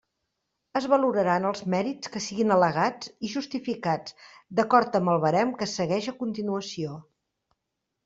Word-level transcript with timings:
Es 0.79 0.85
valoraran 0.93 1.45
els 1.49 1.61
mèrits 1.73 2.13
que 2.15 2.21
siguin 2.29 2.55
al·legats 2.57 3.13
i 3.29 3.33
justificats 3.35 4.19
d'acord 4.61 5.01
amb 5.03 5.15
el 5.17 5.25
barem 5.29 5.57
que 5.63 5.73
segueix 5.79 6.13
a 6.15 6.19
continuació. 6.27 7.01